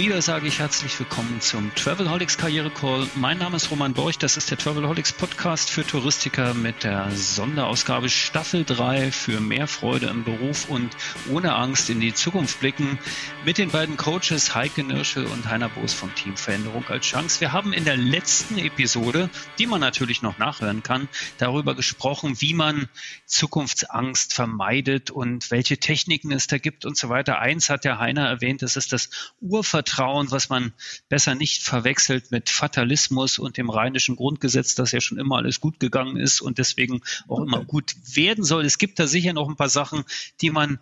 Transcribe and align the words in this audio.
wieder 0.00 0.22
sage 0.22 0.48
ich 0.48 0.60
herzlich 0.60 0.98
willkommen 0.98 1.42
zum 1.42 1.74
Travelholics 1.74 2.38
Karriere 2.38 2.70
Call. 2.70 3.06
Mein 3.16 3.36
Name 3.36 3.56
ist 3.56 3.70
Roman 3.70 3.92
Borch, 3.92 4.16
das 4.16 4.38
ist 4.38 4.50
der 4.50 4.56
Travelholics 4.56 5.12
Podcast 5.12 5.68
für 5.68 5.86
Touristiker 5.86 6.54
mit 6.54 6.84
der 6.84 7.10
Sonderausgabe 7.10 8.08
Staffel 8.08 8.64
3 8.64 9.12
für 9.12 9.40
mehr 9.40 9.66
Freude 9.66 10.06
im 10.06 10.24
Beruf 10.24 10.70
und 10.70 10.96
ohne 11.30 11.54
Angst 11.54 11.90
in 11.90 12.00
die 12.00 12.14
Zukunft 12.14 12.60
blicken 12.60 12.98
mit 13.44 13.58
den 13.58 13.68
beiden 13.68 13.98
Coaches 13.98 14.54
Heike 14.54 14.84
Nirschel 14.84 15.26
und 15.26 15.50
Heiner 15.50 15.68
Boos 15.68 15.92
vom 15.92 16.14
Team 16.14 16.34
Veränderung 16.34 16.88
als 16.88 17.04
Chance. 17.04 17.42
Wir 17.42 17.52
haben 17.52 17.74
in 17.74 17.84
der 17.84 17.98
letzten 17.98 18.56
Episode, 18.56 19.28
die 19.58 19.66
man 19.66 19.82
natürlich 19.82 20.22
noch 20.22 20.38
nachhören 20.38 20.82
kann, 20.82 21.10
darüber 21.36 21.74
gesprochen, 21.74 22.40
wie 22.40 22.54
man 22.54 22.88
Zukunftsangst 23.26 24.32
vermeidet 24.32 25.10
und 25.10 25.50
welche 25.50 25.76
Techniken 25.76 26.32
es 26.32 26.46
da 26.46 26.56
gibt 26.56 26.86
und 26.86 26.96
so 26.96 27.10
weiter. 27.10 27.38
Eins 27.38 27.68
hat 27.68 27.84
der 27.84 27.98
Heiner 27.98 28.26
erwähnt, 28.26 28.62
das 28.62 28.76
ist 28.76 28.94
das 28.94 29.10
Ur 29.42 29.62
Urvertrauen, 29.90 30.30
was 30.30 30.48
man 30.48 30.72
besser 31.08 31.34
nicht 31.34 31.62
verwechselt 31.62 32.30
mit 32.30 32.50
Fatalismus 32.50 33.38
und 33.38 33.56
dem 33.56 33.70
rheinischen 33.70 34.16
Grundgesetz, 34.16 34.74
das 34.74 34.92
ja 34.92 35.00
schon 35.00 35.18
immer 35.18 35.36
alles 35.36 35.60
gut 35.60 35.80
gegangen 35.80 36.16
ist 36.16 36.40
und 36.40 36.58
deswegen 36.58 37.00
auch 37.28 37.40
immer 37.40 37.64
gut 37.64 37.94
werden 38.14 38.44
soll. 38.44 38.64
Es 38.64 38.78
gibt 38.78 38.98
da 38.98 39.06
sicher 39.06 39.32
noch 39.32 39.48
ein 39.48 39.56
paar 39.56 39.68
Sachen, 39.68 40.04
die 40.40 40.50
man 40.50 40.78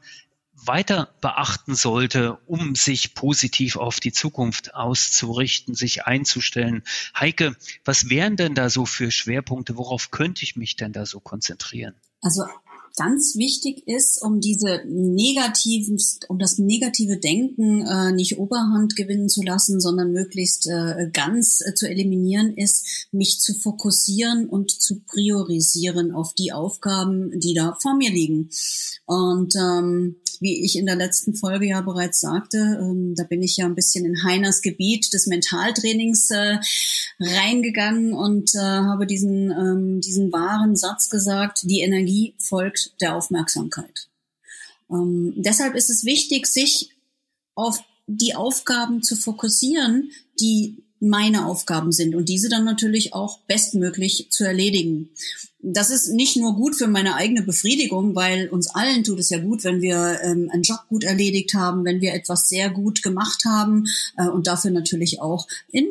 weiter 0.53 1.15
beachten 1.21 1.75
sollte, 1.77 2.35
um 2.47 2.75
sich 2.75 3.15
positiv 3.15 3.77
auf 3.77 4.01
die 4.01 4.13
Zukunft 4.13 4.75
auszurichten, 4.75 5.75
sich 5.75 6.05
einzustellen. 6.05 6.83
Heike, 7.19 7.55
was 7.85 8.11
wären 8.11 8.37
denn 8.37 8.55
da 8.55 8.69
so 8.69 8.85
für 8.85 9.11
Schwerpunkte? 9.11 9.77
Worauf 9.77 10.11
könnte 10.11 10.43
ich 10.43 10.57
mich 10.57 10.75
denn 10.77 10.93
da 10.93 11.07
so 11.07 11.21
konzentrieren? 11.21 11.95
Also 12.23 12.43
ganz 12.99 13.37
wichtig 13.37 13.87
ist, 13.87 14.21
um 14.23 14.41
diese 14.41 14.83
negativen, 14.87 15.99
um 16.29 16.39
das 16.39 16.59
negative 16.59 17.17
Denken 17.17 17.87
äh, 17.87 18.13
nicht 18.13 18.39
Oberhand 18.39 18.97
gewinnen 18.97 19.29
zu 19.29 19.43
lassen, 19.43 19.81
sondern 19.81 20.13
möglichst 20.13 20.67
äh, 20.67 21.09
ganz 21.13 21.63
äh, 21.65 21.75
zu 21.75 21.89
eliminieren, 21.89 22.57
ist, 22.57 23.09
mich 23.13 23.39
zu 23.39 23.55
fokussieren 23.55 24.49
und 24.49 24.71
zu 24.73 25.01
priorisieren 25.07 26.13
auf 26.13 26.35
die 26.35 26.53
Aufgaben, 26.53 27.39
die 27.39 27.55
da 27.55 27.77
vor 27.81 27.97
mir 27.97 28.11
liegen. 28.11 28.51
Und 29.07 29.55
ähm, 29.55 30.17
wie 30.41 30.65
ich 30.65 30.77
in 30.77 30.87
der 30.87 30.97
letzten 30.97 31.35
Folge 31.35 31.67
ja 31.67 31.81
bereits 31.81 32.21
sagte, 32.21 32.79
ähm, 32.81 33.15
da 33.17 33.25
bin 33.25 33.43
ich 33.43 33.57
ja 33.57 33.67
ein 33.67 33.75
bisschen 33.75 34.05
in 34.05 34.25
Heiners 34.25 34.63
Gebiet 34.63 35.13
des 35.13 35.27
Mentaltrainings 35.27 36.31
äh, 36.31 36.59
reingegangen 37.21 38.13
und 38.13 38.55
äh, 38.55 38.59
habe 38.59 39.07
diesen, 39.07 39.51
ähm, 39.51 40.01
diesen 40.01 40.33
wahren 40.33 40.77
Satz 40.77 41.11
gesagt, 41.11 41.63
die 41.65 41.81
Energie 41.81 42.35
folgt 42.39 43.01
der 43.01 43.17
Aufmerksamkeit. 43.17 44.09
Ähm, 44.91 45.35
deshalb 45.37 45.75
ist 45.75 45.91
es 45.91 46.05
wichtig, 46.05 46.47
sich 46.47 46.91
auf 47.55 47.81
die 48.07 48.35
Aufgaben 48.35 49.03
zu 49.03 49.17
fokussieren, 49.17 50.11
die 50.41 50.83
meine 51.01 51.47
Aufgaben 51.47 51.93
sind 51.93 52.15
und 52.15 52.29
diese 52.29 52.49
dann 52.49 52.65
natürlich 52.65 53.15
auch 53.15 53.41
bestmöglich 53.41 54.29
zu 54.31 54.45
erledigen. 54.45 55.11
Das 55.61 55.91
ist 55.91 56.13
nicht 56.13 56.37
nur 56.37 56.55
gut 56.55 56.77
für 56.77 56.89
meine 56.89 57.15
eigene 57.15 57.43
Befriedigung, 57.43 58.15
weil 58.15 58.49
uns 58.49 58.69
allen 58.69 59.05
tut 59.05 59.19
es 59.19 59.31
ja 59.31 59.39
gut, 59.39 59.65
wenn 59.65 59.81
wir 59.81 60.21
ähm, 60.23 60.49
einen 60.53 60.63
Job 60.63 60.81
gut 60.89 61.05
erledigt 61.05 61.55
haben, 61.55 61.85
wenn 61.85 62.01
wir 62.01 62.15
etwas 62.15 62.49
sehr 62.49 62.71
gut 62.71 63.03
gemacht 63.03 63.45
haben 63.45 63.87
äh, 64.17 64.29
und 64.29 64.47
dafür 64.47 64.71
natürlich 64.71 65.21
auch 65.21 65.47
in 65.71 65.87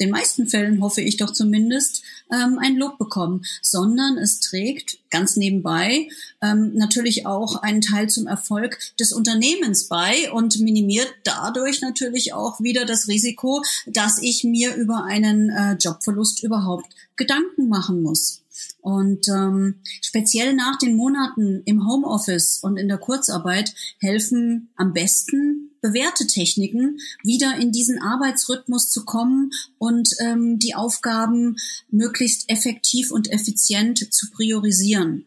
den 0.00 0.10
meisten 0.10 0.46
Fällen 0.46 0.82
hoffe 0.82 1.00
ich 1.00 1.16
doch 1.16 1.32
zumindest, 1.32 2.02
ähm, 2.32 2.58
ein 2.60 2.76
Lob 2.76 2.98
bekommen, 2.98 3.44
sondern 3.62 4.18
es 4.18 4.40
trägt 4.40 4.98
ganz 5.10 5.36
nebenbei 5.36 6.08
ähm, 6.42 6.74
natürlich 6.74 7.26
auch 7.26 7.62
einen 7.62 7.80
Teil 7.80 8.08
zum 8.08 8.26
Erfolg 8.26 8.78
des 8.98 9.12
Unternehmens 9.12 9.88
bei 9.88 10.30
und 10.32 10.58
minimiert 10.60 11.12
dadurch 11.24 11.80
natürlich 11.80 12.32
auch 12.32 12.60
wieder 12.60 12.84
das 12.84 13.08
Risiko, 13.08 13.62
dass 13.86 14.18
ich 14.20 14.44
mir 14.44 14.74
über 14.74 15.04
einen 15.04 15.50
äh, 15.50 15.74
Jobverlust 15.74 16.42
überhaupt 16.42 16.86
Gedanken 17.16 17.68
machen 17.68 18.02
muss. 18.02 18.42
Und 18.80 19.28
ähm, 19.28 19.76
speziell 20.02 20.54
nach 20.54 20.78
den 20.78 20.96
Monaten 20.96 21.62
im 21.64 21.88
Homeoffice 21.88 22.58
und 22.58 22.76
in 22.76 22.88
der 22.88 22.98
Kurzarbeit 22.98 23.74
helfen 23.98 24.68
am 24.76 24.92
besten 24.92 25.63
bewährte 25.84 26.26
Techniken, 26.26 26.98
wieder 27.22 27.58
in 27.58 27.70
diesen 27.70 28.00
Arbeitsrhythmus 28.00 28.88
zu 28.88 29.04
kommen 29.04 29.50
und 29.76 30.08
ähm, 30.18 30.58
die 30.58 30.74
Aufgaben 30.74 31.56
möglichst 31.90 32.48
effektiv 32.48 33.10
und 33.10 33.30
effizient 33.30 34.10
zu 34.14 34.30
priorisieren. 34.30 35.26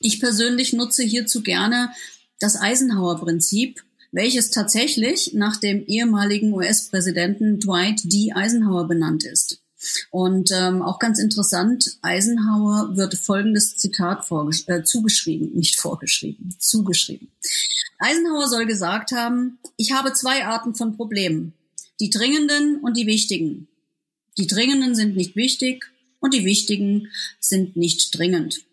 Ich 0.00 0.18
persönlich 0.18 0.72
nutze 0.72 1.04
hierzu 1.04 1.44
gerne 1.44 1.92
das 2.40 2.60
Eisenhower-Prinzip, 2.60 3.84
welches 4.10 4.50
tatsächlich 4.50 5.34
nach 5.34 5.56
dem 5.58 5.86
ehemaligen 5.86 6.52
US-Präsidenten 6.52 7.60
Dwight 7.60 8.00
D. 8.02 8.32
Eisenhower 8.34 8.88
benannt 8.88 9.22
ist. 9.22 9.62
Und 10.10 10.50
ähm, 10.52 10.82
auch 10.82 10.98
ganz 10.98 11.18
interessant, 11.18 11.98
Eisenhower 12.02 12.96
wird 12.96 13.14
folgendes 13.14 13.76
Zitat 13.76 14.26
äh, 14.66 14.82
zugeschrieben, 14.82 15.52
nicht 15.54 15.78
vorgeschrieben, 15.78 16.56
zugeschrieben. 16.58 17.28
Eisenhower 17.98 18.48
soll 18.48 18.66
gesagt 18.66 19.12
haben, 19.12 19.58
ich 19.76 19.92
habe 19.92 20.12
zwei 20.12 20.46
Arten 20.46 20.74
von 20.74 20.96
Problemen, 20.96 21.54
die 22.00 22.10
dringenden 22.10 22.80
und 22.80 22.96
die 22.96 23.06
wichtigen. 23.06 23.68
Die 24.36 24.46
dringenden 24.46 24.94
sind 24.94 25.16
nicht 25.16 25.36
wichtig 25.36 25.84
und 26.20 26.34
die 26.34 26.44
wichtigen 26.44 27.08
sind 27.40 27.76
nicht 27.76 28.16
dringend. 28.16 28.64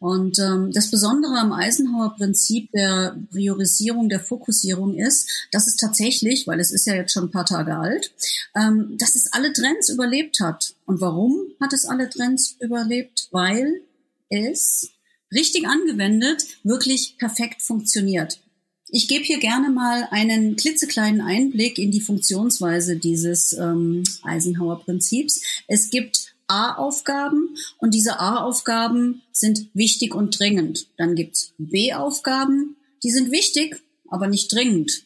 Und 0.00 0.38
ähm, 0.38 0.72
das 0.72 0.90
Besondere 0.90 1.38
am 1.38 1.52
Eisenhower-Prinzip 1.52 2.72
der 2.72 3.18
Priorisierung, 3.30 4.08
der 4.08 4.18
Fokussierung 4.18 4.96
ist, 4.96 5.28
dass 5.52 5.66
es 5.66 5.76
tatsächlich, 5.76 6.46
weil 6.46 6.58
es 6.58 6.70
ist 6.70 6.86
ja 6.86 6.94
jetzt 6.94 7.12
schon 7.12 7.24
ein 7.24 7.30
paar 7.30 7.44
Tage 7.44 7.76
alt, 7.76 8.10
ähm, 8.56 8.96
dass 8.96 9.14
es 9.14 9.30
alle 9.34 9.52
Trends 9.52 9.90
überlebt 9.90 10.40
hat. 10.40 10.74
Und 10.86 11.02
warum 11.02 11.36
hat 11.60 11.74
es 11.74 11.84
alle 11.84 12.08
Trends 12.08 12.56
überlebt? 12.60 13.28
Weil 13.30 13.82
es 14.30 14.88
richtig 15.34 15.66
angewendet 15.66 16.46
wirklich 16.64 17.16
perfekt 17.18 17.60
funktioniert. 17.60 18.40
Ich 18.88 19.06
gebe 19.06 19.24
hier 19.24 19.38
gerne 19.38 19.68
mal 19.68 20.08
einen 20.10 20.56
klitzekleinen 20.56 21.20
Einblick 21.20 21.78
in 21.78 21.90
die 21.92 22.00
Funktionsweise 22.00 22.96
dieses 22.96 23.52
ähm, 23.52 24.02
Eisenhower-Prinzips. 24.22 25.42
Es 25.68 25.90
gibt 25.90 26.29
A-Aufgaben 26.50 27.56
und 27.78 27.94
diese 27.94 28.18
A-Aufgaben 28.18 29.22
sind 29.32 29.68
wichtig 29.72 30.14
und 30.14 30.38
dringend. 30.38 30.88
Dann 30.96 31.14
gibt's 31.14 31.54
B-Aufgaben, 31.58 32.76
die 33.02 33.10
sind 33.10 33.30
wichtig, 33.30 33.80
aber 34.08 34.26
nicht 34.26 34.52
dringend. 34.52 35.04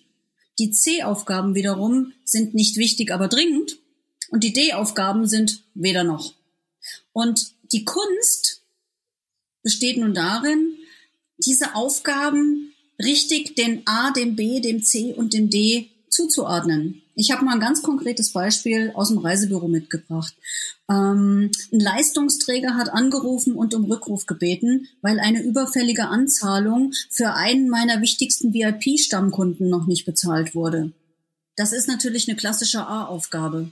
Die 0.59 0.71
C-Aufgaben 0.71 1.55
wiederum 1.55 2.13
sind 2.25 2.55
nicht 2.55 2.77
wichtig, 2.77 3.13
aber 3.13 3.29
dringend. 3.29 3.79
Und 4.31 4.43
die 4.43 4.53
D-Aufgaben 4.53 5.27
sind 5.27 5.63
weder 5.75 6.03
noch. 6.03 6.35
Und 7.13 7.53
die 7.73 7.85
Kunst 7.85 8.63
besteht 9.63 9.97
nun 9.97 10.15
darin, 10.15 10.77
diese 11.39 11.75
Aufgaben 11.75 12.73
richtig 13.03 13.57
den 13.57 13.87
A, 13.87 14.13
dem 14.13 14.37
B, 14.37 14.61
dem 14.61 14.83
C 14.83 15.13
und 15.13 15.35
dem 15.35 15.51
D 15.51 15.91
zuzuordnen. 16.09 17.03
Ich 17.17 17.31
habe 17.31 17.45
mal 17.45 17.55
ein 17.55 17.61
ganz 17.61 17.83
konkretes 17.83 18.33
Beispiel 18.33 18.91
aus 18.95 19.09
dem 19.09 19.19
Reisebüro 19.19 19.69
mitgebracht. 19.69 20.35
Ähm, 20.91 21.51
ein 21.73 21.81
Leistungsträger 21.81 22.75
hat 22.75 22.89
angerufen 22.89 23.55
und 23.55 23.75
um 23.75 23.85
Rückruf 23.85 24.27
gebeten, 24.27 24.89
weil 25.01 25.21
eine 25.21 25.43
überfällige 25.43 26.07
Anzahlung 26.09 26.93
für 27.11 27.35
einen 27.35 27.69
meiner 27.69 28.01
wichtigsten 28.01 28.53
VIP-Stammkunden 28.53 29.69
noch 29.69 29.87
nicht 29.87 30.05
bezahlt 30.05 30.55
wurde. 30.55 30.93
Das 31.57 31.73
ist 31.73 31.87
natürlich 31.87 32.29
eine 32.29 32.37
klassische 32.37 32.81
A-Aufgabe. 32.87 33.71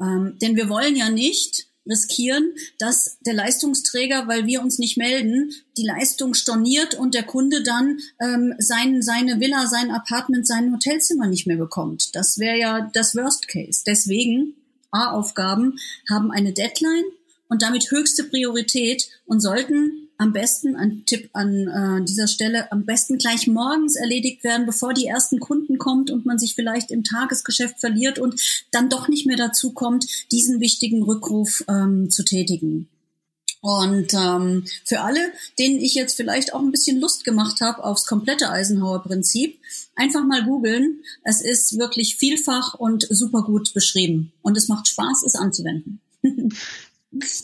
Ähm, 0.00 0.38
denn 0.40 0.56
wir 0.56 0.70
wollen 0.70 0.96
ja 0.96 1.10
nicht, 1.10 1.66
riskieren, 1.88 2.54
dass 2.78 3.18
der 3.26 3.34
Leistungsträger, 3.34 4.28
weil 4.28 4.46
wir 4.46 4.62
uns 4.62 4.78
nicht 4.78 4.96
melden, 4.96 5.52
die 5.76 5.86
Leistung 5.86 6.34
storniert 6.34 6.94
und 6.94 7.14
der 7.14 7.24
Kunde 7.24 7.62
dann 7.62 7.98
ähm, 8.20 8.54
sein, 8.58 9.02
seine 9.02 9.40
Villa, 9.40 9.66
sein 9.66 9.90
Apartment, 9.90 10.46
sein 10.46 10.72
Hotelzimmer 10.72 11.26
nicht 11.26 11.46
mehr 11.46 11.56
bekommt. 11.56 12.14
Das 12.14 12.38
wäre 12.38 12.58
ja 12.58 12.90
das 12.92 13.16
Worst 13.16 13.48
Case. 13.48 13.82
Deswegen, 13.86 14.54
A-Aufgaben 14.90 15.78
haben 16.08 16.30
eine 16.30 16.52
Deadline 16.52 17.04
und 17.48 17.62
damit 17.62 17.90
höchste 17.90 18.24
Priorität 18.24 19.08
und 19.26 19.40
sollten 19.40 20.08
am 20.22 20.32
besten, 20.32 20.76
ein 20.76 21.04
Tipp 21.04 21.30
an 21.32 21.68
äh, 21.68 22.04
dieser 22.04 22.28
Stelle, 22.28 22.70
am 22.70 22.84
besten 22.84 23.18
gleich 23.18 23.46
morgens 23.46 23.96
erledigt 23.96 24.44
werden, 24.44 24.66
bevor 24.66 24.94
die 24.94 25.06
ersten 25.06 25.40
Kunden 25.40 25.78
kommt 25.78 26.10
und 26.10 26.24
man 26.24 26.38
sich 26.38 26.54
vielleicht 26.54 26.90
im 26.90 27.02
Tagesgeschäft 27.04 27.80
verliert 27.80 28.18
und 28.18 28.40
dann 28.70 28.88
doch 28.88 29.08
nicht 29.08 29.26
mehr 29.26 29.36
dazu 29.36 29.72
kommt, 29.72 30.06
diesen 30.30 30.60
wichtigen 30.60 31.02
Rückruf 31.02 31.64
ähm, 31.68 32.08
zu 32.08 32.24
tätigen. 32.24 32.88
Und 33.60 34.12
ähm, 34.14 34.64
für 34.84 35.00
alle, 35.00 35.20
denen 35.58 35.78
ich 35.78 35.94
jetzt 35.94 36.16
vielleicht 36.16 36.52
auch 36.52 36.60
ein 36.60 36.72
bisschen 36.72 37.00
Lust 37.00 37.24
gemacht 37.24 37.60
habe 37.60 37.84
aufs 37.84 38.06
komplette 38.06 38.50
Eisenhower-Prinzip, 38.50 39.58
einfach 39.94 40.24
mal 40.24 40.44
googeln. 40.44 41.00
Es 41.22 41.40
ist 41.40 41.78
wirklich 41.78 42.16
vielfach 42.16 42.74
und 42.74 43.06
super 43.08 43.42
gut 43.42 43.72
beschrieben. 43.72 44.32
Und 44.42 44.56
es 44.56 44.68
macht 44.68 44.88
Spaß, 44.88 45.22
es 45.24 45.36
anzuwenden. 45.36 46.00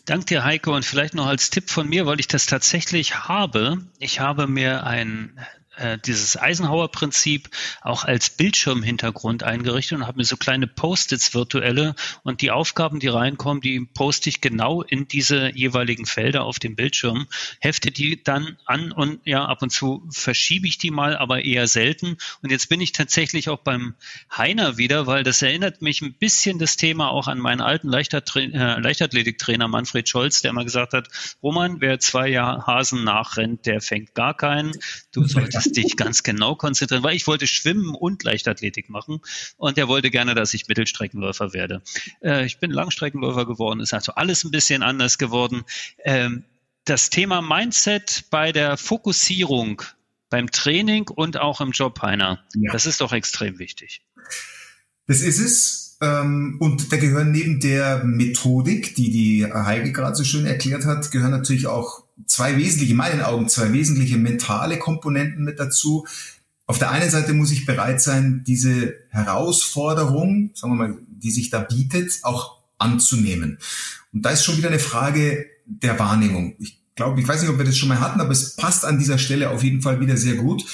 Dank 0.06 0.26
dir, 0.26 0.44
Heike. 0.44 0.70
Und 0.70 0.85
vielleicht 0.85 1.15
noch 1.15 1.26
als 1.26 1.50
Tipp 1.50 1.70
von 1.70 1.88
mir, 1.88 2.06
weil 2.06 2.20
ich 2.20 2.29
das 2.29 2.47
tatsächlich 2.47 3.29
habe. 3.29 3.79
Ich 3.99 4.20
habe 4.20 4.47
mir 4.47 4.85
ein 4.85 5.38
äh, 5.79 5.99
dieses 6.05 6.37
Eisenhower-Prinzip 6.37 7.51
auch 7.83 8.05
als 8.05 8.31
Bildschirmhintergrund 8.31 9.43
eingerichtet 9.43 9.99
und 9.99 10.07
habe 10.07 10.19
mir 10.19 10.25
so 10.25 10.37
kleine 10.37 10.67
Post-its 10.67 11.35
virtuelle 11.35 11.95
und 12.23 12.41
die 12.41 12.51
Aufgaben, 12.51 13.01
die 13.01 13.09
reinkommen, 13.09 13.61
die 13.61 13.81
poste 13.81 14.29
ich 14.29 14.41
genau 14.41 14.83
in 14.83 15.09
diese 15.09 15.55
jeweiligen 15.55 16.07
Felder 16.07 16.45
auf 16.45 16.59
dem 16.59 16.77
Bildschirm, 16.77 17.27
hefte 17.61 17.91
die 17.91 18.23
dann 18.23 18.57
an 18.67 18.93
und 18.93 19.21
ja, 19.25 19.45
ab 19.45 19.63
und 19.63 19.71
zu 19.71 20.07
verschiebe 20.11 20.67
ich 20.67 20.79
die 20.79 20.91
mal, 20.91 21.17
aber 21.17 21.45
eher 21.45 21.67
selten. 21.67 22.17
Und 22.43 22.51
jetzt 22.51 22.69
bin 22.69 22.81
ich 22.81 22.93
tatsächlich 22.93 23.49
auch 23.49 23.61
beim 23.61 23.95
Heiner 24.37 24.79
wieder, 24.79 25.07
weil 25.07 25.23
das 25.23 25.43
erinnert 25.43 25.83
mich 25.83 26.03
ein 26.03 26.15
bisschen 26.15 26.59
das 26.59 26.77
Thema 26.77 27.11
auch 27.11 27.29
an 27.29 27.39
meinen 27.39 27.61
alten 27.61 27.93
äh, 27.93 28.81
Leichtathletiktrainer 28.81 29.69
Manfred 29.69 30.09
Scholz, 30.09 30.43
der 30.43 30.51
immer 30.51 30.65
gesagt 30.65 30.93
hat, 30.93 31.09
Roman, 31.43 31.81
wer 31.81 32.01
zwei 32.01 32.29
Jahre 32.29 32.67
Hasen 32.67 33.05
nachrennt, 33.05 33.67
der 33.67 33.81
fängt 33.81 34.15
gar 34.15 34.35
keinen. 34.35 34.73
Du 35.13 35.25
solltest 35.27 35.68
musste 35.69 35.81
ich 35.81 35.97
ganz 35.97 36.23
genau 36.23 36.55
konzentrieren, 36.55 37.03
weil 37.03 37.17
ich 37.17 37.26
wollte 37.26 37.47
Schwimmen 37.47 37.94
und 37.94 38.25
Leichtathletik 38.25 38.88
machen 38.88 39.20
und 39.56 39.79
er 39.79 39.88
wollte 39.88 40.11
gerne, 40.11 40.35
dass 40.35 40.55
ich 40.55 40.69
Mittelstreckenläufer 40.69 41.53
werde. 41.53 41.82
Äh, 42.23 42.47
ich 42.47 42.59
bin 42.59 42.70
Langstreckenläufer 42.70 43.47
geworden, 43.47 43.81
ist 43.81 43.94
also 43.94 44.12
alles 44.12 44.44
ein 44.44 44.50
bisschen 44.50 44.82
anders 44.82 45.19
geworden. 45.19 45.65
Ähm, 46.05 46.44
das 46.85 47.11
Thema 47.11 47.43
Mindset 47.43 48.25
bei 48.31 48.53
der 48.53 48.76
Fokussierung 48.76 49.82
beim 50.31 50.50
Training 50.50 51.09
und 51.09 51.38
auch 51.38 51.61
im 51.61 51.73
Job, 51.73 52.00
Heiner, 52.03 52.44
ja. 52.55 52.73
das 52.73 52.87
ist 52.87 53.00
doch 53.00 53.12
extrem 53.12 53.59
wichtig. 53.59 54.03
Das 55.06 55.20
ist 55.20 55.38
es. 55.38 55.99
Ähm, 56.00 56.56
und 56.61 56.93
da 56.93 56.97
gehören 56.97 57.32
neben 57.32 57.61
der 57.61 58.05
Methodik, 58.05 58.94
die 58.94 59.11
die 59.11 59.47
Heike 59.53 59.93
gerade 59.93 60.15
so 60.15 60.23
schön 60.23 60.47
erklärt 60.47 60.85
hat, 60.85 61.11
gehören 61.11 61.32
natürlich 61.32 61.67
auch 61.67 62.07
zwei 62.26 62.56
wesentliche, 62.56 62.93
in 62.93 62.97
meinen 62.97 63.23
Augen 63.23 63.49
zwei 63.49 63.73
wesentliche 63.73 64.19
mentale 64.19 64.79
Komponenten 64.79 65.44
mit 65.44 65.59
dazu. 65.59 66.06
Auf 66.67 66.79
der 66.79 66.91
einen 66.91 67.11
Seite 67.11 67.32
muss 67.32 67.50
ich 67.50 67.67
bereit 67.67 68.00
sein, 68.00 68.43
diese 68.47 68.94
Herausforderung, 69.11 70.50
sagen 70.55 70.73
wir 70.75 70.88
mal, 70.88 70.99
die 71.09 71.31
sich 71.31 71.50
da 71.50 71.61
bietet, 71.61 72.19
auch 72.23 72.59
anzunehmen. 72.79 73.59
Und 74.12 74.23
da 74.23 74.31
ist 74.31 74.44
schon 74.44 74.56
wieder 74.59 74.69
eine 74.69 74.79
Frage 74.79 75.47
der 75.65 75.99
Wahrnehmung. 75.99 76.55
Ich 76.59 76.81
glaube, 76.94 77.20
ich 77.20 77.29
weiß 77.29 77.41
nicht, 77.41 77.50
ob 77.50 77.59
wir 77.59 77.65
das 77.65 77.76
schon 77.76 77.88
mal 77.88 78.00
hatten, 78.00 78.20
aber 78.20 78.32
es 78.32 78.56
passt 78.56 78.85
an 78.85 78.99
dieser 78.99 79.19
Stelle 79.19 79.50
auf 79.50 79.62
jeden 79.62 79.82
Fall 79.82 80.00
wieder 80.00 80.17
sehr 80.17 80.35
gut 80.35 80.65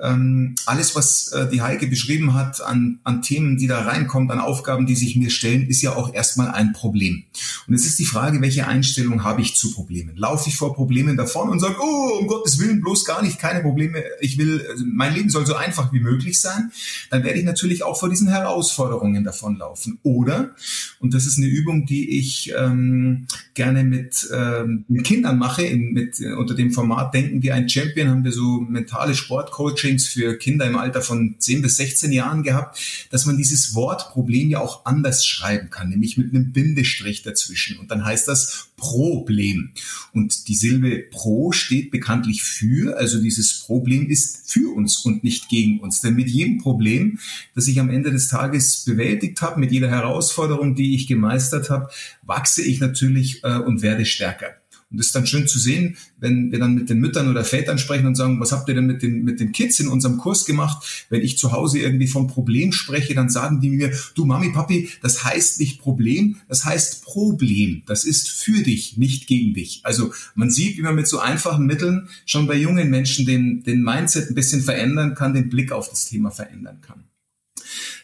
ähm, 0.00 0.54
alles, 0.66 0.96
was 0.96 1.28
äh, 1.32 1.48
die 1.48 1.62
Heike 1.62 1.86
beschrieben 1.86 2.34
hat 2.34 2.60
an, 2.60 2.98
an 3.04 3.22
Themen, 3.22 3.56
die 3.56 3.66
da 3.66 3.82
reinkommt, 3.82 4.30
an 4.30 4.40
Aufgaben, 4.40 4.86
die 4.86 4.96
sich 4.96 5.16
mir 5.16 5.30
stellen, 5.30 5.68
ist 5.68 5.80
ja 5.80 5.94
auch 5.94 6.12
erstmal 6.12 6.50
ein 6.50 6.72
Problem. 6.72 7.24
Und 7.68 7.74
es 7.74 7.86
ist 7.86 7.98
die 7.98 8.04
Frage, 8.04 8.40
welche 8.40 8.66
Einstellung 8.66 9.22
habe 9.22 9.42
ich 9.42 9.54
zu 9.54 9.72
Problemen? 9.72 10.16
Laufe 10.16 10.48
ich 10.48 10.56
vor 10.56 10.74
Problemen 10.74 11.16
davon 11.16 11.50
und 11.50 11.60
sage, 11.60 11.76
oh, 11.80 12.18
um 12.20 12.26
Gottes 12.26 12.58
Willen, 12.58 12.80
bloß 12.80 13.04
gar 13.04 13.22
nicht, 13.22 13.38
keine 13.38 13.60
Probleme, 13.60 14.02
ich 14.20 14.38
will, 14.38 14.66
also 14.70 14.84
mein 14.86 15.14
Leben 15.14 15.30
soll 15.30 15.46
so 15.46 15.54
einfach 15.54 15.92
wie 15.92 16.00
möglich 16.00 16.40
sein, 16.40 16.72
dann 17.10 17.22
werde 17.22 17.38
ich 17.38 17.44
natürlich 17.44 17.84
auch 17.84 17.98
vor 17.98 18.08
diesen 18.08 18.28
Herausforderungen 18.28 19.22
davonlaufen. 19.22 19.98
Oder, 20.02 20.54
und 20.98 21.14
das 21.14 21.26
ist 21.26 21.38
eine 21.38 21.46
Übung, 21.46 21.86
die 21.86 22.18
ich 22.18 22.52
ähm, 22.58 23.26
gerne 23.54 23.84
mit, 23.84 24.28
ähm, 24.34 24.84
mit 24.88 25.04
Kindern 25.04 25.38
mache, 25.38 25.62
in, 25.62 25.92
mit, 25.92 26.18
äh, 26.20 26.32
unter 26.32 26.54
dem 26.54 26.72
Format 26.72 27.14
Denken 27.14 27.42
wie 27.42 27.52
ein 27.52 27.68
Champion 27.68 28.08
haben 28.08 28.24
wir 28.24 28.32
so 28.32 28.60
mentale 28.60 29.14
Sportcoaching 29.14 29.81
Coachings 29.82 30.06
für 30.06 30.38
Kinder 30.38 30.66
im 30.66 30.76
Alter 30.76 31.02
von 31.02 31.34
10 31.38 31.62
bis 31.62 31.76
16 31.76 32.12
Jahren 32.12 32.42
gehabt, 32.42 32.78
dass 33.10 33.26
man 33.26 33.36
dieses 33.36 33.74
Wort 33.74 34.10
Problem 34.10 34.48
ja 34.48 34.60
auch 34.60 34.84
anders 34.84 35.26
schreiben 35.26 35.70
kann, 35.70 35.88
nämlich 35.88 36.16
mit 36.16 36.32
einem 36.32 36.52
Bindestrich 36.52 37.22
dazwischen. 37.22 37.78
Und 37.78 37.90
dann 37.90 38.04
heißt 38.04 38.28
das 38.28 38.68
Problem. 38.76 39.72
Und 40.12 40.48
die 40.48 40.54
Silbe 40.54 41.04
pro 41.10 41.52
steht 41.52 41.90
bekanntlich 41.90 42.42
für, 42.42 42.96
also 42.96 43.20
dieses 43.20 43.60
Problem 43.60 44.08
ist 44.08 44.50
für 44.50 44.72
uns 44.74 44.98
und 44.98 45.24
nicht 45.24 45.48
gegen 45.48 45.80
uns. 45.80 46.00
Denn 46.00 46.14
mit 46.14 46.28
jedem 46.28 46.58
Problem, 46.58 47.18
das 47.54 47.66
ich 47.66 47.80
am 47.80 47.90
Ende 47.90 48.12
des 48.12 48.28
Tages 48.28 48.84
bewältigt 48.84 49.42
habe, 49.42 49.58
mit 49.58 49.72
jeder 49.72 49.90
Herausforderung, 49.90 50.74
die 50.74 50.94
ich 50.94 51.06
gemeistert 51.06 51.70
habe, 51.70 51.90
wachse 52.22 52.62
ich 52.62 52.80
natürlich 52.80 53.42
äh, 53.42 53.56
und 53.56 53.82
werde 53.82 54.04
stärker. 54.04 54.61
Und 54.92 54.98
das 54.98 55.06
ist 55.06 55.14
dann 55.14 55.26
schön 55.26 55.48
zu 55.48 55.58
sehen, 55.58 55.96
wenn 56.18 56.52
wir 56.52 56.58
dann 56.58 56.74
mit 56.74 56.90
den 56.90 57.00
Müttern 57.00 57.30
oder 57.30 57.44
Vätern 57.44 57.78
sprechen 57.78 58.06
und 58.06 58.14
sagen, 58.14 58.38
was 58.38 58.52
habt 58.52 58.68
ihr 58.68 58.74
denn 58.74 58.86
mit 58.86 59.02
den, 59.02 59.24
mit 59.24 59.40
den 59.40 59.52
Kids 59.52 59.80
in 59.80 59.88
unserem 59.88 60.18
Kurs 60.18 60.44
gemacht? 60.44 61.06
Wenn 61.08 61.22
ich 61.22 61.38
zu 61.38 61.52
Hause 61.52 61.78
irgendwie 61.78 62.06
vom 62.06 62.26
Problem 62.28 62.72
spreche, 62.72 63.14
dann 63.14 63.30
sagen 63.30 63.60
die 63.60 63.70
mir, 63.70 63.92
du 64.14 64.26
Mami, 64.26 64.50
Papi, 64.50 64.90
das 65.00 65.24
heißt 65.24 65.60
nicht 65.60 65.80
Problem, 65.80 66.36
das 66.48 66.64
heißt 66.64 67.04
Problem. 67.04 67.82
Das 67.86 68.04
ist 68.04 68.30
für 68.30 68.62
dich, 68.62 68.98
nicht 68.98 69.26
gegen 69.26 69.54
dich. 69.54 69.80
Also 69.82 70.12
man 70.34 70.50
sieht, 70.50 70.76
wie 70.76 70.82
man 70.82 70.94
mit 70.94 71.08
so 71.08 71.18
einfachen 71.18 71.66
Mitteln 71.66 72.08
schon 72.26 72.46
bei 72.46 72.56
jungen 72.56 72.90
Menschen 72.90 73.24
den, 73.24 73.62
den 73.62 73.82
Mindset 73.82 74.30
ein 74.30 74.34
bisschen 74.34 74.62
verändern 74.62 75.14
kann, 75.14 75.32
den 75.32 75.48
Blick 75.48 75.72
auf 75.72 75.88
das 75.88 76.04
Thema 76.04 76.30
verändern 76.30 76.80
kann. 76.82 77.04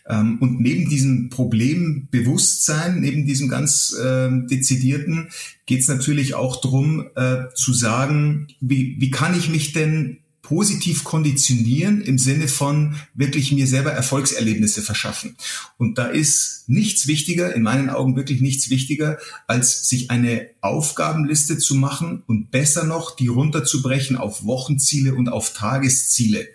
Ähm, 0.09 0.39
und 0.41 0.61
neben 0.61 0.89
diesem 0.89 1.31
Problembewusstsein, 1.31 3.01
neben 3.01 3.27
diesem 3.27 3.49
ganz 3.49 3.95
äh, 3.95 4.29
dezidierten, 4.47 5.29
geht 5.67 5.81
es 5.81 5.89
natürlich 5.89 6.35
auch 6.35 6.61
darum 6.61 7.07
äh, 7.15 7.45
zu 7.55 7.73
sagen, 7.73 8.49
wie, 8.61 8.97
wie 8.99 9.11
kann 9.11 9.39
ich 9.39 9.49
mich 9.49 9.73
denn 9.73 10.19
positiv 10.49 11.05
konditionieren 11.05 12.01
im 12.01 12.17
Sinne 12.17 12.49
von 12.49 12.97
wirklich 13.13 13.53
mir 13.53 13.67
selber 13.67 13.93
Erfolgserlebnisse 13.93 14.81
verschaffen. 14.81 15.37
Und 15.77 15.99
da 15.99 16.07
ist 16.07 16.65
nichts 16.69 17.07
wichtiger, 17.07 17.55
in 17.55 17.63
meinen 17.63 17.91
Augen 17.91 18.17
wirklich 18.17 18.41
nichts 18.41 18.71
wichtiger, 18.71 19.19
als 19.47 19.91
sich 19.91 20.11
eine 20.11 20.49
Aufgabenliste 20.63 21.59
zu 21.59 21.75
machen 21.75 22.23
und 22.27 22.51
besser 22.51 22.85
noch 22.85 23.15
die 23.15 23.27
runterzubrechen 23.27 24.17
auf 24.17 24.43
Wochenziele 24.47 25.15
und 25.15 25.29
auf 25.29 25.53
Tagesziele. 25.53 26.49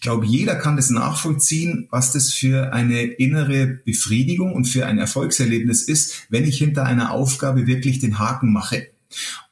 Ich 0.00 0.04
glaube, 0.04 0.24
jeder 0.24 0.54
kann 0.54 0.76
das 0.76 0.88
nachvollziehen, 0.88 1.86
was 1.90 2.10
das 2.10 2.32
für 2.32 2.72
eine 2.72 3.02
innere 3.02 3.66
Befriedigung 3.66 4.54
und 4.54 4.64
für 4.64 4.86
ein 4.86 4.96
Erfolgserlebnis 4.96 5.82
ist, 5.82 6.26
wenn 6.30 6.44
ich 6.44 6.56
hinter 6.56 6.86
einer 6.86 7.10
Aufgabe 7.12 7.66
wirklich 7.66 7.98
den 7.98 8.18
Haken 8.18 8.50
mache. 8.50 8.86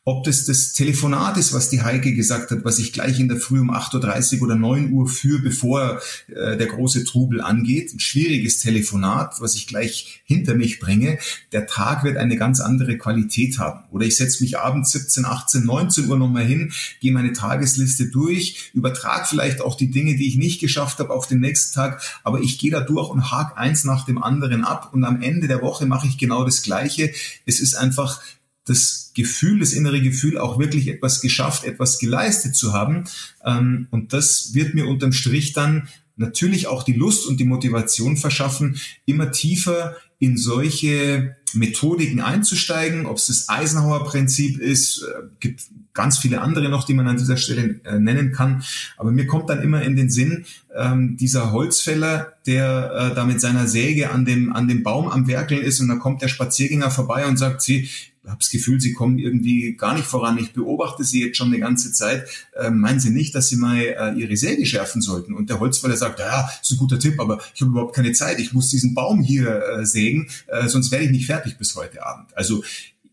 Ob 0.08 0.24
das 0.24 0.46
das 0.46 0.72
Telefonat 0.72 1.36
ist, 1.36 1.52
was 1.52 1.68
die 1.68 1.82
Heike 1.82 2.14
gesagt 2.14 2.50
hat, 2.50 2.64
was 2.64 2.78
ich 2.78 2.94
gleich 2.94 3.20
in 3.20 3.28
der 3.28 3.36
Früh 3.36 3.60
um 3.60 3.70
8.30 3.70 4.38
Uhr 4.38 4.44
oder 4.44 4.54
9 4.54 4.90
Uhr 4.90 5.06
führe, 5.06 5.42
bevor 5.42 6.00
äh, 6.28 6.56
der 6.56 6.66
große 6.66 7.04
Trubel 7.04 7.42
angeht. 7.42 7.92
Ein 7.92 8.00
schwieriges 8.00 8.58
Telefonat, 8.58 9.38
was 9.42 9.54
ich 9.54 9.66
gleich 9.66 10.22
hinter 10.24 10.54
mich 10.54 10.80
bringe. 10.80 11.18
Der 11.52 11.66
Tag 11.66 12.04
wird 12.04 12.16
eine 12.16 12.38
ganz 12.38 12.60
andere 12.60 12.96
Qualität 12.96 13.58
haben. 13.58 13.84
Oder 13.90 14.06
ich 14.06 14.16
setze 14.16 14.42
mich 14.42 14.58
abends 14.58 14.92
17, 14.92 15.26
18, 15.26 15.66
19 15.66 16.08
Uhr 16.08 16.16
nochmal 16.16 16.46
hin, 16.46 16.72
gehe 17.00 17.12
meine 17.12 17.34
Tagesliste 17.34 18.06
durch, 18.06 18.70
übertrage 18.72 19.26
vielleicht 19.28 19.60
auch 19.60 19.74
die 19.74 19.90
Dinge, 19.90 20.16
die 20.16 20.26
ich 20.26 20.38
nicht 20.38 20.58
geschafft 20.58 21.00
habe, 21.00 21.10
auf 21.10 21.26
den 21.26 21.40
nächsten 21.40 21.74
Tag. 21.74 22.02
Aber 22.24 22.40
ich 22.40 22.58
gehe 22.58 22.70
da 22.70 22.80
durch 22.80 23.10
und 23.10 23.30
hake 23.30 23.58
eins 23.58 23.84
nach 23.84 24.06
dem 24.06 24.22
anderen 24.22 24.64
ab. 24.64 24.88
Und 24.94 25.04
am 25.04 25.20
Ende 25.20 25.48
der 25.48 25.60
Woche 25.60 25.84
mache 25.84 26.06
ich 26.06 26.16
genau 26.16 26.46
das 26.46 26.62
Gleiche. 26.62 27.12
Es 27.44 27.60
ist 27.60 27.74
einfach 27.74 28.22
das 28.68 29.12
Gefühl, 29.14 29.60
das 29.60 29.72
innere 29.72 30.00
Gefühl, 30.00 30.38
auch 30.38 30.58
wirklich 30.58 30.88
etwas 30.88 31.20
geschafft, 31.20 31.64
etwas 31.64 31.98
geleistet 31.98 32.54
zu 32.54 32.72
haben. 32.72 33.04
Ähm, 33.44 33.88
und 33.90 34.12
das 34.12 34.54
wird 34.54 34.74
mir 34.74 34.86
unterm 34.86 35.12
Strich 35.12 35.52
dann 35.52 35.88
natürlich 36.16 36.66
auch 36.66 36.82
die 36.82 36.92
Lust 36.92 37.26
und 37.26 37.38
die 37.38 37.44
Motivation 37.44 38.16
verschaffen, 38.16 38.80
immer 39.06 39.30
tiefer 39.30 39.96
in 40.18 40.36
solche 40.36 41.36
Methodiken 41.54 42.20
einzusteigen, 42.20 43.06
ob 43.06 43.18
es 43.18 43.28
das 43.28 43.48
Eisenhower-Prinzip 43.48 44.58
ist, 44.58 45.02
äh, 45.02 45.22
gibt 45.38 45.62
ganz 45.94 46.18
viele 46.18 46.40
andere 46.40 46.68
noch, 46.68 46.84
die 46.84 46.94
man 46.94 47.08
an 47.08 47.16
dieser 47.16 47.36
Stelle 47.36 47.80
äh, 47.84 47.98
nennen 47.98 48.32
kann. 48.32 48.62
Aber 48.96 49.10
mir 49.10 49.26
kommt 49.26 49.48
dann 49.48 49.62
immer 49.62 49.82
in 49.82 49.96
den 49.96 50.10
Sinn, 50.10 50.44
ähm, 50.76 51.16
dieser 51.16 51.52
Holzfäller, 51.52 52.34
der 52.46 53.10
äh, 53.12 53.14
da 53.14 53.24
mit 53.24 53.40
seiner 53.40 53.66
Säge 53.66 54.10
an 54.10 54.24
dem, 54.24 54.52
an 54.52 54.68
dem 54.68 54.82
Baum 54.82 55.08
am 55.08 55.26
Werkeln 55.26 55.62
ist 55.62 55.80
und 55.80 55.88
dann 55.88 55.98
kommt 56.00 56.22
der 56.22 56.28
Spaziergänger 56.28 56.90
vorbei 56.90 57.26
und 57.26 57.36
sagt, 57.36 57.62
sie, 57.62 57.88
habe 58.28 58.38
das 58.38 58.50
Gefühl, 58.50 58.80
Sie 58.80 58.92
kommen 58.92 59.18
irgendwie 59.18 59.74
gar 59.74 59.94
nicht 59.94 60.06
voran. 60.06 60.38
Ich 60.38 60.52
beobachte 60.52 61.04
Sie 61.04 61.24
jetzt 61.24 61.36
schon 61.36 61.48
eine 61.48 61.58
ganze 61.58 61.92
Zeit. 61.92 62.28
Äh, 62.54 62.70
meinen 62.70 63.00
Sie 63.00 63.10
nicht, 63.10 63.34
dass 63.34 63.48
Sie 63.48 63.56
mal 63.56 63.78
äh, 63.78 64.14
Ihre 64.18 64.36
Säge 64.36 64.66
schärfen 64.66 65.00
sollten? 65.00 65.34
Und 65.34 65.50
der 65.50 65.60
Holzfäller 65.60 65.96
sagt, 65.96 66.20
ja, 66.20 66.48
ist 66.60 66.70
ein 66.70 66.78
guter 66.78 66.98
Tipp, 66.98 67.20
aber 67.20 67.40
ich 67.54 67.60
habe 67.60 67.70
überhaupt 67.70 67.94
keine 67.94 68.12
Zeit. 68.12 68.38
Ich 68.38 68.52
muss 68.52 68.70
diesen 68.70 68.94
Baum 68.94 69.22
hier 69.22 69.62
äh, 69.62 69.86
sägen, 69.86 70.28
äh, 70.46 70.68
sonst 70.68 70.90
werde 70.90 71.06
ich 71.06 71.10
nicht 71.10 71.26
fertig 71.26 71.58
bis 71.58 71.74
heute 71.76 72.04
Abend. 72.04 72.36
Also 72.36 72.62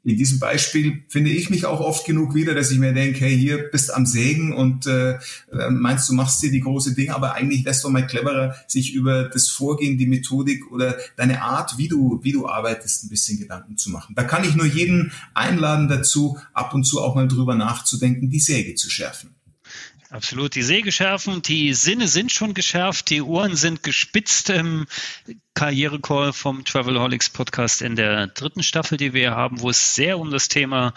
in 0.05 0.17
diesem 0.17 0.39
Beispiel 0.39 1.03
finde 1.07 1.31
ich 1.31 1.49
mich 1.49 1.65
auch 1.65 1.79
oft 1.79 2.05
genug 2.05 2.35
wieder, 2.35 2.53
dass 2.53 2.69
ich 2.69 2.77
mir 2.77 2.93
denke, 2.93 3.21
hey, 3.21 3.35
hier 3.35 3.69
bist 3.71 3.91
am 3.91 4.05
Sägen 4.05 4.53
und 4.53 4.85
äh, 4.85 5.17
meinst 5.69 6.07
du 6.07 6.13
machst 6.13 6.43
dir 6.43 6.51
die 6.51 6.59
große 6.59 6.93
Dinge, 6.93 7.15
aber 7.15 7.33
eigentlich 7.33 7.65
wär's 7.65 7.81
doch 7.81 7.89
mal 7.89 8.05
cleverer, 8.05 8.55
sich 8.67 8.93
über 8.93 9.23
das 9.23 9.49
Vorgehen, 9.49 9.97
die 9.97 10.05
Methodik 10.05 10.71
oder 10.71 10.95
deine 11.17 11.41
Art, 11.41 11.79
wie 11.79 11.87
du, 11.87 12.19
wie 12.21 12.31
du 12.31 12.47
arbeitest, 12.47 13.03
ein 13.03 13.09
bisschen 13.09 13.39
Gedanken 13.39 13.77
zu 13.77 13.89
machen. 13.89 14.13
Da 14.15 14.23
kann 14.23 14.43
ich 14.43 14.55
nur 14.55 14.67
jeden 14.67 15.11
einladen 15.33 15.87
dazu, 15.87 16.37
ab 16.53 16.75
und 16.75 16.83
zu 16.83 17.01
auch 17.01 17.15
mal 17.15 17.27
drüber 17.27 17.55
nachzudenken, 17.55 18.29
die 18.29 18.39
Säge 18.39 18.75
zu 18.75 18.91
schärfen. 18.91 19.34
Absolut. 20.15 20.55
Die 20.55 20.63
Säge 20.63 20.93
schärfen, 20.93 21.41
die 21.41 21.73
Sinne 21.73 22.07
sind 22.07 22.31
schon 22.31 22.53
geschärft, 22.53 23.09
die 23.09 23.21
Ohren 23.21 23.57
sind 23.57 23.83
gespitzt 23.83 24.49
im 24.49 24.87
Karrierecall 25.55 26.31
vom 26.31 26.63
Travelholics 26.63 27.29
Podcast 27.29 27.81
in 27.81 27.97
der 27.97 28.27
dritten 28.27 28.63
Staffel, 28.63 28.97
die 28.97 29.11
wir 29.11 29.31
haben, 29.31 29.59
wo 29.59 29.69
es 29.69 29.93
sehr 29.93 30.17
um 30.17 30.31
das 30.31 30.47
Thema 30.47 30.93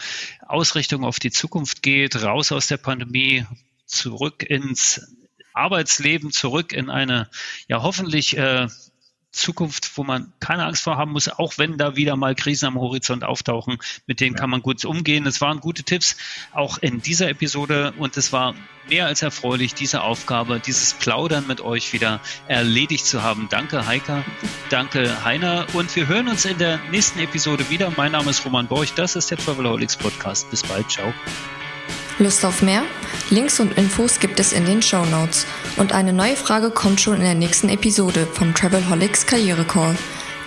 Ausrichtung 0.47 1.03
auf 1.03 1.19
die 1.19 1.33
Zukunft 1.33 1.83
geht, 1.83 2.23
raus 2.23 2.53
aus 2.53 2.69
der 2.69 2.77
Pandemie, 2.77 3.45
zurück 3.87 4.45
ins 4.45 5.17
Arbeitsleben, 5.53 6.31
zurück 6.31 6.73
in 6.73 6.89
eine 6.89 7.29
ja 7.67 7.83
hoffentlich 7.83 8.37
äh, 8.37 8.69
Zukunft, 9.31 9.91
wo 9.97 10.05
man 10.05 10.33
keine 10.41 10.65
Angst 10.65 10.83
vor 10.83 10.97
haben 10.97 11.13
muss, 11.13 11.29
auch 11.29 11.59
wenn 11.59 11.77
da 11.77 11.97
wieder 11.97 12.17
mal 12.17 12.35
Krisen 12.35 12.67
am 12.67 12.79
Horizont 12.79 13.25
auftauchen, 13.25 13.79
mit 14.07 14.21
denen 14.21 14.35
ja. 14.35 14.41
kann 14.41 14.51
man 14.51 14.63
gut 14.63 14.85
umgehen. 14.85 15.27
Es 15.27 15.41
waren 15.41 15.61
gute 15.61 15.83
Tipps 15.83 16.17
auch 16.53 16.79
in 16.79 17.03
dieser 17.03 17.29
Episode 17.29 17.93
und 17.99 18.17
es 18.17 18.33
war 18.33 18.55
mehr 18.89 19.07
als 19.07 19.21
erfreulich, 19.21 19.75
diese 19.75 20.03
Aufgabe, 20.03 20.61
dieses 20.61 20.95
Plaudern 20.95 21.47
mit 21.47 21.61
euch 21.61 21.93
wieder 21.93 22.21
erledigt 22.47 23.07
zu 23.07 23.23
haben. 23.23 23.49
Danke 23.51 23.87
Heika, 23.87 24.25
danke 24.71 25.25
Heiner 25.25 25.67
und 25.75 25.95
wir 25.95 26.07
hören 26.07 26.29
uns 26.29 26.47
in 26.47 26.57
der 26.59 26.79
nächsten 26.91 27.19
Episode 27.19 27.69
wieder. 27.69 27.93
Mein 27.97 28.13
Name 28.13 28.31
ist 28.31 28.45
Roman 28.47 28.67
Borch, 28.67 28.95
das 28.95 29.15
ist 29.15 29.31
der 29.31 29.39
Travelholics 29.39 29.97
Podcast. 29.97 30.51
Bis 30.51 30.63
bald, 30.63 30.91
ciao. 30.91 31.13
Lust 32.19 32.45
auf 32.45 32.63
mehr? 32.63 32.83
Links 33.31 33.61
und 33.61 33.77
Infos 33.79 34.19
gibt 34.19 34.41
es 34.41 34.53
in 34.53 34.65
den 34.65 34.83
Show 34.83 35.05
Notes. 35.05 35.47
Und 35.79 35.93
eine 35.93 36.13
neue 36.13 36.35
Frage 36.35 36.71
kommt 36.71 37.01
schon 37.01 37.17
in 37.17 37.23
der 37.23 37.35
nächsten 37.35 37.69
Episode 37.69 38.27
vom 38.27 38.53
Travelholics 38.53 39.27
Karriere 39.27 39.65
Call, 39.65 39.97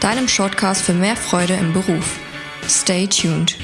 deinem 0.02 0.28
Shortcast 0.28 0.82
für 0.82 0.94
mehr 0.94 1.16
Freude 1.16 1.54
im 1.54 1.72
Beruf. 1.72 2.20
Stay 2.68 3.08
tuned. 3.08 3.58